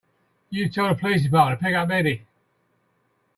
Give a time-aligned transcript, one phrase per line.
[0.49, 2.25] You tell the police department to pick up Eddie.